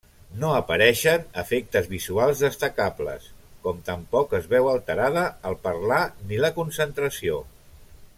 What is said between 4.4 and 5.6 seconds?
veu alterada el